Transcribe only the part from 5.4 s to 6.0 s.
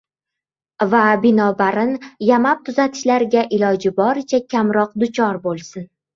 bo‘lsin.